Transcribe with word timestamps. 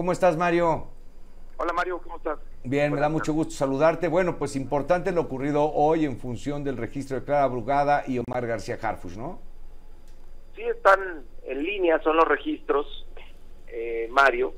¿Cómo 0.00 0.12
estás, 0.12 0.34
Mario? 0.34 0.86
Hola 1.58 1.74
Mario, 1.74 2.00
¿cómo 2.02 2.16
estás? 2.16 2.38
Bien, 2.64 2.90
me 2.90 2.98
da 2.98 3.10
mucho 3.10 3.34
gusto 3.34 3.52
saludarte. 3.52 4.08
Bueno, 4.08 4.38
pues 4.38 4.56
importante 4.56 5.12
lo 5.12 5.20
ocurrido 5.20 5.70
hoy 5.74 6.06
en 6.06 6.16
función 6.16 6.64
del 6.64 6.78
registro 6.78 7.20
de 7.20 7.26
Clara 7.26 7.46
Brugada 7.48 8.04
y 8.06 8.18
Omar 8.18 8.46
García 8.46 8.78
Harfush, 8.80 9.18
¿no? 9.18 9.38
Sí, 10.56 10.62
están 10.62 11.22
en 11.44 11.62
línea, 11.62 12.00
son 12.00 12.16
los 12.16 12.26
registros, 12.26 13.06
eh, 13.68 14.08
Mario. 14.10 14.54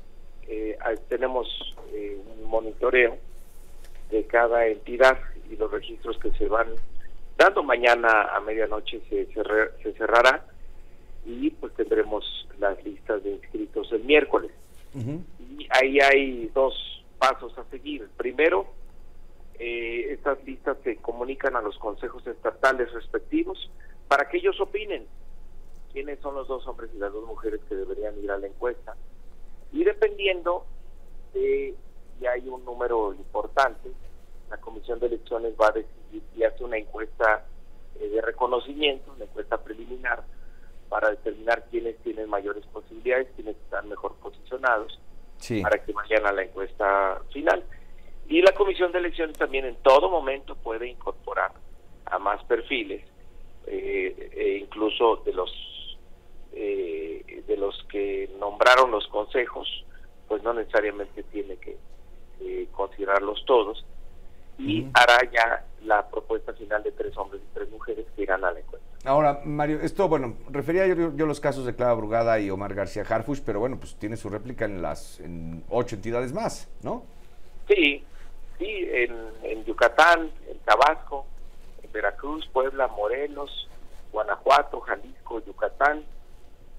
Eh, 0.47 0.77
tenemos 1.09 1.75
eh, 1.91 2.21
un 2.37 2.49
monitoreo 2.49 3.17
de 4.11 4.25
cada 4.25 4.65
entidad 4.67 5.19
y 5.51 5.57
los 5.57 5.69
registros 5.69 6.17
que 6.19 6.31
se 6.31 6.47
van 6.47 6.67
dando 7.37 7.63
mañana 7.63 8.33
a 8.33 8.39
medianoche 8.39 9.01
se, 9.09 9.25
se 9.25 9.91
cerrará 9.91 10.45
y 11.25 11.49
pues 11.49 11.73
tendremos 11.73 12.47
las 12.59 12.81
listas 12.85 13.21
de 13.25 13.31
inscritos 13.31 13.91
el 13.91 14.05
miércoles. 14.05 14.49
Y 14.95 15.01
ahí 15.73 15.99
hay 15.99 16.47
dos 16.53 16.73
pasos 17.19 17.57
a 17.57 17.63
seguir. 17.65 18.07
Primero, 18.17 18.67
eh, 19.59 20.13
estas 20.13 20.43
listas 20.43 20.77
se 20.83 20.97
comunican 20.97 21.55
a 21.55 21.61
los 21.61 21.77
consejos 21.77 22.25
estatales 22.27 22.91
respectivos 22.93 23.69
para 24.07 24.29
que 24.29 24.37
ellos 24.37 24.59
opinen 24.59 25.05
quiénes 25.91 26.19
son 26.19 26.35
los 26.35 26.47
dos 26.47 26.67
hombres 26.67 26.89
y 26.93 26.97
las 26.97 27.13
dos 27.13 27.25
mujeres 27.25 27.61
que 27.69 27.75
deberían 27.75 28.17
ir 28.23 28.31
a 28.31 28.37
la 28.37 28.47
encuesta. 28.47 28.95
Y 29.71 29.83
dependiendo 29.83 30.65
de 31.33 31.75
si 32.19 32.27
hay 32.27 32.47
un 32.47 32.63
número 32.65 33.13
importante, 33.13 33.91
la 34.49 34.57
Comisión 34.57 34.99
de 34.99 35.07
Elecciones 35.07 35.53
va 35.59 35.67
a 35.67 35.71
decidir 35.71 36.23
si 36.33 36.43
hace 36.43 36.63
una 36.63 36.77
encuesta 36.77 37.45
eh, 37.99 38.07
de 38.07 38.21
reconocimiento, 38.21 39.11
una 39.13 39.25
encuesta 39.25 39.57
preliminar, 39.63 40.23
para 40.89 41.09
determinar 41.09 41.65
quiénes 41.71 41.97
tienen 41.99 42.29
mayores 42.29 42.63
posibilidades, 42.67 43.27
quiénes 43.35 43.55
están 43.57 43.89
mejor 43.89 44.13
posicionados, 44.17 44.99
para 45.61 45.83
que 45.83 45.91
vayan 45.91 46.25
a 46.25 46.31
la 46.31 46.43
encuesta 46.43 47.21
final. 47.31 47.63
Y 48.27 48.41
la 48.41 48.53
Comisión 48.53 48.91
de 48.91 48.99
Elecciones 48.99 49.37
también 49.37 49.65
en 49.65 49.75
todo 49.77 50.09
momento 50.09 50.55
puede 50.55 50.87
incorporar 50.87 51.51
a 52.05 52.19
más 52.19 52.43
perfiles, 52.45 53.03
eh, 53.67 54.29
e 54.33 54.57
incluso 54.57 55.17
de 55.25 55.33
los 55.33 55.97
eh, 56.53 57.43
de 57.47 57.57
los 57.57 57.83
que 57.89 58.29
nombraron 58.39 58.91
los 58.91 59.07
consejos, 59.07 59.67
pues 60.27 60.43
no 60.43 60.53
necesariamente 60.53 61.23
tiene 61.23 61.57
que 61.57 61.77
eh, 62.41 62.67
considerarlos 62.71 63.43
todos, 63.45 63.83
y 64.59 64.85
hará 64.93 65.19
ya 65.31 65.65
la 65.83 66.07
propuesta 66.07 66.53
final 66.53 66.83
de 66.83 66.91
tres 66.91 67.17
hombres 67.17 67.41
y 67.41 67.53
tres 67.53 67.69
mujeres 67.71 68.05
que 68.15 68.21
irán 68.21 68.45
a 68.45 68.51
la 68.51 68.59
encuesta. 68.59 68.92
Ahora, 69.05 69.41
Mario, 69.43 69.81
esto, 69.81 70.07
bueno, 70.07 70.35
refería 70.49 70.87
yo, 70.87 71.25
los 71.25 71.39
casos 71.41 71.65
de 71.65 71.75
Clara 71.75 71.93
Brugada 71.93 72.39
y 72.39 72.49
Omar 72.49 72.73
García 72.73 73.03
Harfush, 73.07 73.41
pero 73.45 73.59
bueno, 73.59 73.77
pues 73.77 73.95
tiene 73.95 74.15
su 74.15 74.29
réplica 74.29 74.63
en 74.63 74.81
las 74.81 75.19
en 75.19 75.63
ocho 75.69 75.95
entidades 75.95 76.31
más, 76.31 76.69
¿no? 76.81 77.03
Sí, 77.67 78.01
sí, 78.57 78.87
en, 78.91 79.65
Yucatán, 79.65 80.31
en 80.49 80.57
Tabasco, 80.59 81.25
en 81.81 81.91
Veracruz, 81.91 82.47
Puebla, 82.53 82.87
Morelos, 82.87 83.69
Guanajuato, 84.13 84.79
Jalisco, 84.81 85.43
Yucatán, 85.45 86.03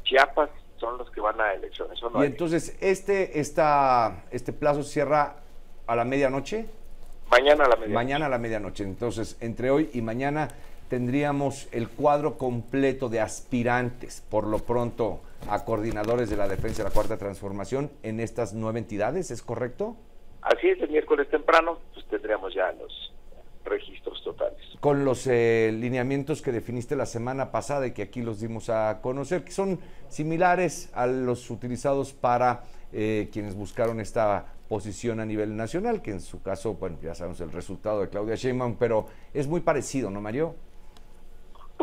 Chiapas, 0.04 0.48
son 0.78 0.96
los 0.96 1.10
que 1.10 1.20
van 1.20 1.38
a 1.40 1.52
elecciones. 1.52 1.98
y 2.00 2.24
entonces, 2.24 2.76
¿este, 2.80 3.38
esta, 3.38 4.24
¿este 4.30 4.52
plazo 4.54 4.82
cierra 4.82 5.36
a 5.86 5.96
la 5.96 6.04
medianoche? 6.04 6.66
Mañana 7.30 7.64
a 7.64 7.68
la 7.68 7.76
medianoche. 7.76 7.94
Mañana 7.94 8.26
a 8.26 8.28
la 8.28 8.38
medianoche. 8.38 8.84
Entonces, 8.84 9.36
entre 9.40 9.70
hoy 9.70 9.90
y 9.92 10.02
mañana 10.02 10.48
tendríamos 10.94 11.66
el 11.72 11.88
cuadro 11.88 12.38
completo 12.38 13.08
de 13.08 13.18
aspirantes, 13.18 14.22
por 14.30 14.46
lo 14.46 14.60
pronto, 14.60 15.22
a 15.50 15.64
coordinadores 15.64 16.30
de 16.30 16.36
la 16.36 16.46
defensa 16.46 16.84
de 16.84 16.88
la 16.88 16.94
Cuarta 16.94 17.16
Transformación 17.16 17.90
en 18.04 18.20
estas 18.20 18.54
nueve 18.54 18.78
entidades, 18.78 19.32
¿es 19.32 19.42
correcto? 19.42 19.96
Así 20.42 20.68
es, 20.68 20.80
el 20.80 20.90
miércoles 20.90 21.28
temprano, 21.28 21.80
pues 21.92 22.06
tendríamos 22.06 22.54
ya 22.54 22.70
los 22.74 23.12
registros 23.64 24.22
totales. 24.22 24.56
Con 24.78 25.04
los 25.04 25.26
eh, 25.26 25.72
lineamientos 25.74 26.42
que 26.42 26.52
definiste 26.52 26.94
la 26.94 27.06
semana 27.06 27.50
pasada 27.50 27.88
y 27.88 27.90
que 27.90 28.02
aquí 28.02 28.22
los 28.22 28.38
dimos 28.38 28.70
a 28.70 29.00
conocer, 29.02 29.42
que 29.42 29.50
son 29.50 29.80
similares 30.08 30.92
a 30.94 31.08
los 31.08 31.50
utilizados 31.50 32.12
para 32.12 32.62
eh, 32.92 33.30
quienes 33.32 33.56
buscaron 33.56 33.98
esta 33.98 34.46
posición 34.68 35.18
a 35.18 35.26
nivel 35.26 35.56
nacional, 35.56 36.02
que 36.02 36.12
en 36.12 36.20
su 36.20 36.40
caso, 36.40 36.74
bueno, 36.74 36.98
ya 37.02 37.16
sabemos 37.16 37.40
el 37.40 37.50
resultado 37.50 38.00
de 38.00 38.10
Claudia 38.10 38.36
Sheinbaum, 38.36 38.76
pero 38.78 39.06
es 39.32 39.48
muy 39.48 39.60
parecido, 39.60 40.08
¿no, 40.08 40.20
Mario? 40.20 40.54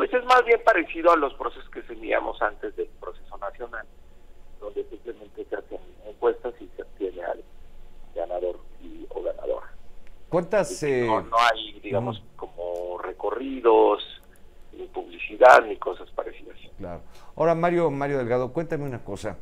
Pues 0.01 0.11
es 0.15 0.25
más 0.25 0.43
bien 0.45 0.59
parecido 0.65 1.11
a 1.11 1.15
los 1.15 1.31
procesos 1.35 1.69
que 1.69 1.83
teníamos 1.83 2.41
antes 2.41 2.75
del 2.75 2.87
proceso 2.99 3.37
nacional, 3.37 3.85
donde 4.59 4.83
simplemente 4.85 5.45
se 5.45 5.55
hacen 5.55 5.77
encuestas 6.07 6.55
y 6.59 6.67
se 6.75 6.81
obtiene 6.81 7.21
al 7.23 7.43
ganador 8.15 8.57
y, 8.81 9.05
o 9.09 9.21
ganadora. 9.21 9.71
¿Cuántas? 10.27 10.81
Eh, 10.81 11.05
no, 11.05 11.23
hay, 11.37 11.79
digamos, 11.81 12.23
como 12.35 12.97
recorridos, 12.97 14.01
ni 14.73 14.87
publicidad, 14.87 15.63
ni 15.67 15.77
cosas 15.77 16.09
parecidas. 16.09 16.57
Claro. 16.79 17.01
Ahora, 17.35 17.53
Mario, 17.53 17.91
Mario 17.91 18.17
Delgado, 18.17 18.51
cuéntame 18.51 18.85
una 18.85 19.03
cosa. 19.03 19.37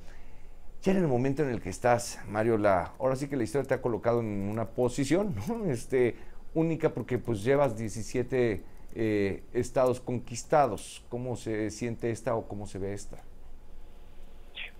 Ya 0.81 0.91
en 0.91 0.97
el 0.97 1.08
momento 1.08 1.41
en 1.41 1.52
el 1.52 1.62
que 1.62 1.70
estás, 1.70 2.20
Mario, 2.28 2.58
la, 2.58 2.96
ahora 3.00 3.16
sí 3.16 3.30
que 3.30 3.38
la 3.38 3.44
historia 3.44 3.66
te 3.66 3.76
ha 3.76 3.81
colocado 3.81 4.20
en 4.20 4.50
una 4.50 4.66
posición 4.66 5.36
¿no? 5.47 5.72
este, 5.72 6.18
única 6.53 6.94
porque 6.94 7.18
pues 7.18 7.46
llevas 7.46 7.78
17 7.78 8.78
eh, 9.01 9.43
estados 9.53 10.01
conquistados. 10.01 11.01
¿Cómo 11.07 11.37
se 11.37 11.71
siente 11.71 12.11
esta 12.11 12.35
o 12.35 12.49
cómo 12.49 12.67
se 12.67 12.79
ve 12.79 12.93
esta? 12.93 13.23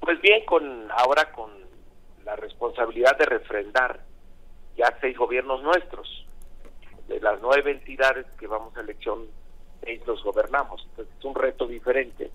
Pues 0.02 0.20
bien, 0.22 0.44
con 0.46 0.92
ahora 0.92 1.32
con 1.32 1.50
la 2.26 2.36
responsabilidad 2.36 3.18
de 3.18 3.24
refrendar 3.24 4.02
ya 4.76 4.94
seis 5.00 5.18
gobiernos 5.18 5.64
nuestros. 5.64 6.28
De 7.08 7.22
las 7.22 7.40
nueve 7.42 7.72
entidades 7.72 8.26
que 8.38 8.48
vamos 8.48 8.76
a 8.76 8.82
elección, 8.82 9.26
seis 9.86 10.06
los 10.06 10.22
gobernamos. 10.22 10.86
Entonces 10.90 11.16
es 11.18 11.24
un 11.24 11.36
reto 11.36 11.66
diferente 11.66 12.30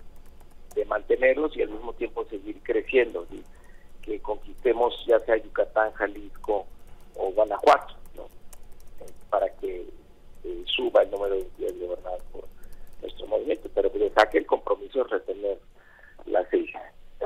de 0.73 0.85
mantenerlos 0.85 1.55
y 1.55 1.61
al 1.61 1.69
mismo 1.69 1.93
tiempo 1.93 2.25
seguir 2.25 2.63
creciendo, 2.63 3.27
que 4.01 4.19
conquistemos 4.21 5.05
ya 5.05 5.19
sea 5.19 5.37
Yucatán, 5.37 5.93
Jalisco 5.93 6.65
o 7.13 7.31
Guanajuato, 7.31 7.93
¿no? 8.15 8.23
para 9.29 9.49
que 9.57 9.85
eh, 10.45 10.63
suba 10.65 10.84
el 11.03 11.11
número 11.11 11.35
de 11.35 11.41
entidades 11.41 11.79
gobernadas 11.79 12.21
por 12.31 12.43
nuestro 13.01 13.27
movimiento, 13.27 13.69
pero 13.73 13.91
que 13.91 14.11
saque 14.11 14.37
el 14.39 14.45
compromiso 14.45 15.03
de 15.03 15.09
retener 15.09 15.57
las 16.25 16.45
seis 16.49 16.69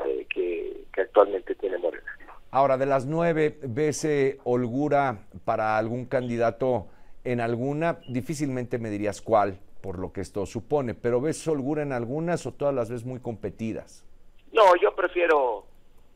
eh, 0.06 0.25
que, 0.34 0.85
que, 0.94 1.02
actualmente 1.02 1.56
tiene 1.56 1.78
Morena. 1.78 2.03
Ahora, 2.52 2.78
de 2.78 2.85
las 2.85 3.06
nueve, 3.06 3.57
¿ves 3.62 4.03
eh, 4.06 4.40
holgura 4.44 5.19
para 5.46 5.78
algún 5.78 6.06
candidato 6.06 6.88
en 7.24 7.41
alguna? 7.41 8.00
Difícilmente 8.07 8.80
me 8.80 8.90
dirías 8.90 9.22
cuál, 9.22 9.59
por 9.81 10.00
lo 10.00 10.12
que 10.12 10.22
esto 10.22 10.46
supone, 10.46 10.96
pero 10.96 11.22
¿ves 11.22 11.47
holgura 11.47 11.84
en 11.84 11.94
algunas 11.94 12.46
o 12.46 12.53
todas 12.53 12.74
las 12.74 12.90
ves 12.90 13.06
muy 13.06 13.19
competidas? 13.19 14.03
No, 14.51 14.75
yo 14.81 14.96
prefiero 14.96 15.66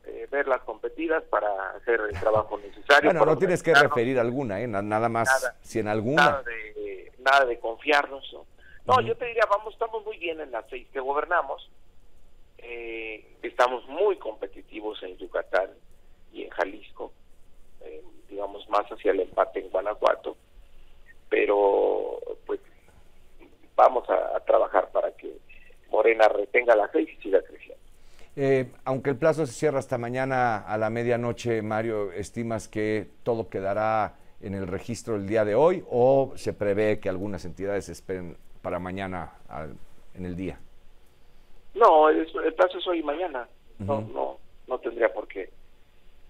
eh, 0.05 0.27
verlas 0.31 0.61
competidas 0.63 1.23
para 1.25 1.47
hacer 1.77 2.01
el 2.01 2.19
trabajo 2.19 2.57
necesario. 2.57 3.11
Bueno, 3.11 3.25
no 3.25 3.37
tienes 3.37 3.61
que 3.61 3.73
referir 3.73 4.19
alguna, 4.19 4.59
¿eh? 4.59 4.67
nada 4.67 5.07
más, 5.07 5.53
si 5.61 5.79
en 5.79 5.87
alguna. 5.87 6.25
Nada 6.25 6.43
de, 6.43 6.73
nada 7.23 7.45
de 7.45 7.59
confiarnos. 7.59 8.35
No, 8.85 9.01
yo 9.01 9.15
te 9.15 9.25
diría, 9.25 9.43
vamos, 9.49 9.73
estamos 9.73 10.03
muy 10.05 10.17
bien 10.17 10.41
en 10.41 10.51
las 10.51 10.65
seis 10.69 10.87
que 10.91 10.99
gobernamos. 10.99 11.69
Eh, 12.57 13.37
estamos 13.41 13.87
muy 13.87 14.17
competitivos 14.17 15.01
en 15.03 15.17
Yucatán 15.17 15.69
y 16.31 16.43
en 16.43 16.49
Jalisco, 16.49 17.11
eh, 17.81 18.01
digamos 18.29 18.67
más 18.69 18.85
hacia 18.85 19.11
el 19.11 19.21
empate 19.21 19.59
en 19.59 19.69
Guanajuato, 19.69 20.37
pero 21.29 22.19
pues 22.45 22.59
vamos 23.75 24.09
a, 24.09 24.39
trabajar 24.45 24.89
para 24.91 25.11
que 25.15 25.37
Morena 25.89 26.27
retenga 26.27 26.75
la 26.75 26.89
seis 26.91 27.09
y 27.17 27.21
siga 27.21 27.41
creciendo. 27.41 27.83
Eh, 28.35 28.71
aunque 28.85 29.11
el 29.11 29.17
plazo 29.17 29.45
se 29.45 29.53
cierra 29.53 29.79
hasta 29.79 29.97
mañana 29.97 30.57
a 30.57 30.77
la 30.77 30.89
medianoche, 30.89 31.61
Mario, 31.61 32.11
¿estimas 32.11 32.67
que 32.67 33.07
todo 33.23 33.49
quedará 33.49 34.15
en 34.43 34.53
el 34.53 34.67
registro 34.67 35.15
el 35.15 35.25
día 35.25 35.45
de 35.45 35.55
hoy 35.55 35.83
o 35.89 36.33
se 36.35 36.53
prevé 36.53 36.99
que 36.99 37.09
algunas 37.09 37.45
entidades 37.45 37.89
esperen 37.89 38.37
para 38.61 38.77
mañana 38.77 39.31
en 40.13 40.25
el 40.25 40.35
día? 40.35 40.59
No, 41.73 42.09
el, 42.09 42.25
plazo 42.55 42.77
es 42.77 42.87
hoy 42.87 42.99
y 42.99 43.03
mañana. 43.03 43.47
No, 43.79 44.01
no, 44.01 44.37
no 44.67 44.79
tendría 44.79 45.11
por 45.11 45.27
qué 45.27 45.49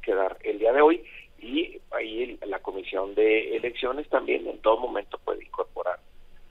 quedar 0.01 0.37
el 0.43 0.59
día 0.59 0.71
de 0.71 0.81
hoy 0.81 1.03
y 1.39 1.81
ahí 1.91 2.39
la 2.45 2.59
comisión 2.59 3.15
de 3.15 3.57
elecciones 3.57 4.07
también 4.09 4.47
en 4.47 4.59
todo 4.59 4.77
momento 4.77 5.19
puede 5.25 5.43
incorporar 5.43 5.99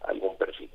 algún 0.03 0.37
perfil. 0.37 0.71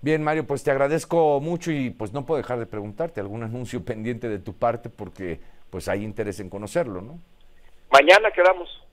Bien, 0.00 0.22
Mario, 0.22 0.46
pues 0.46 0.62
te 0.62 0.70
agradezco 0.70 1.40
mucho 1.40 1.70
y 1.72 1.90
pues 1.90 2.12
no 2.12 2.24
puedo 2.24 2.38
dejar 2.38 2.58
de 2.58 2.66
preguntarte 2.66 3.20
algún 3.20 3.42
anuncio 3.42 3.84
pendiente 3.84 4.28
de 4.28 4.38
tu 4.38 4.54
parte 4.54 4.88
porque 4.88 5.40
pues 5.70 5.88
hay 5.88 6.04
interés 6.04 6.40
en 6.40 6.48
conocerlo, 6.48 7.02
¿no? 7.02 7.18
Mañana 7.90 8.30
quedamos 8.30 8.85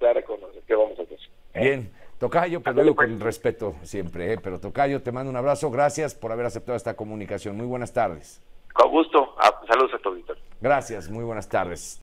dar 0.00 0.18
a 0.18 0.22
conocer 0.22 0.62
qué 0.66 0.74
vamos 0.74 0.98
a 0.98 1.02
hacer. 1.02 1.18
Bien, 1.54 1.90
Tocayo, 2.18 2.60
pues 2.60 2.74
lo 2.74 2.82
digo 2.82 2.96
con 2.96 3.20
respeto 3.20 3.76
siempre, 3.82 4.32
¿eh? 4.32 4.38
pero 4.42 4.58
Tocayo, 4.58 5.02
te 5.02 5.12
mando 5.12 5.30
un 5.30 5.36
abrazo, 5.36 5.70
gracias 5.70 6.14
por 6.14 6.32
haber 6.32 6.46
aceptado 6.46 6.76
esta 6.76 6.94
comunicación. 6.94 7.56
Muy 7.56 7.66
buenas 7.66 7.92
tardes. 7.92 8.42
Con 8.72 8.90
gusto, 8.90 9.34
ah, 9.38 9.60
saludos 9.68 9.94
a 9.94 9.98
tu 9.98 10.16
Gracias, 10.60 11.08
muy 11.08 11.24
buenas 11.24 11.48
tardes. 11.48 11.96